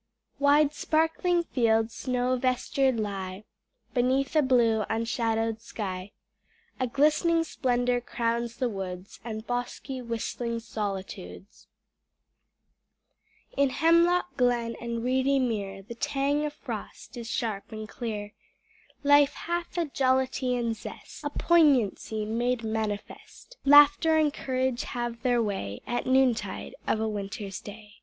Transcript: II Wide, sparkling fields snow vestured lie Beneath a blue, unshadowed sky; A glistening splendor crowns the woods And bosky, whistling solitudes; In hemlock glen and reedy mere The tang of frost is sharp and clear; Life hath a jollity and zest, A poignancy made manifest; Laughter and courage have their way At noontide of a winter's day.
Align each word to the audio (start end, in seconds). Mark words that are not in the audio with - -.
II 0.00 0.36
Wide, 0.44 0.72
sparkling 0.72 1.42
fields 1.42 1.92
snow 1.94 2.34
vestured 2.38 2.98
lie 2.98 3.44
Beneath 3.92 4.34
a 4.34 4.40
blue, 4.40 4.84
unshadowed 4.88 5.60
sky; 5.60 6.12
A 6.80 6.86
glistening 6.86 7.44
splendor 7.44 8.00
crowns 8.00 8.56
the 8.56 8.70
woods 8.70 9.20
And 9.24 9.46
bosky, 9.46 10.00
whistling 10.00 10.60
solitudes; 10.60 11.68
In 13.58 13.68
hemlock 13.68 14.38
glen 14.38 14.74
and 14.80 15.04
reedy 15.04 15.38
mere 15.38 15.82
The 15.82 15.94
tang 15.96 16.46
of 16.46 16.54
frost 16.54 17.18
is 17.18 17.28
sharp 17.28 17.70
and 17.70 17.86
clear; 17.86 18.32
Life 19.04 19.34
hath 19.34 19.76
a 19.76 19.84
jollity 19.84 20.56
and 20.56 20.74
zest, 20.74 21.22
A 21.24 21.28
poignancy 21.28 22.24
made 22.24 22.64
manifest; 22.64 23.58
Laughter 23.66 24.16
and 24.16 24.32
courage 24.32 24.84
have 24.84 25.20
their 25.22 25.42
way 25.42 25.82
At 25.86 26.06
noontide 26.06 26.74
of 26.86 27.00
a 27.00 27.06
winter's 27.06 27.60
day. 27.60 27.96